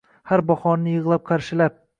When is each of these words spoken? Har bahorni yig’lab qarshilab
Har 0.31 0.43
bahorni 0.47 0.95
yig’lab 0.95 1.27
qarshilab 1.31 1.83